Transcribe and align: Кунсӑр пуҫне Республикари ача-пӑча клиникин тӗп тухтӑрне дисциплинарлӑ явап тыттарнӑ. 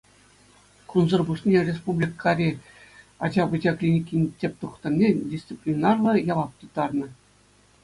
Кунсӑр 0.93 1.21
пуҫне 1.27 1.59
Республикари 1.69 2.47
ача-пӑча 3.29 3.71
клиникин 3.83 4.23
тӗп 4.41 4.53
тухтӑрне 4.65 5.09
дисциплинарлӑ 5.37 6.13
явап 6.35 6.51
тыттарнӑ. 6.65 7.07